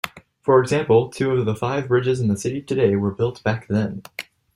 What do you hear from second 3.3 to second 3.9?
back